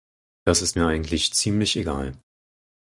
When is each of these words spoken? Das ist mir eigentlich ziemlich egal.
Das 0.45 0.63
ist 0.63 0.75
mir 0.75 0.87
eigentlich 0.87 1.31
ziemlich 1.31 1.75
egal. 1.75 2.13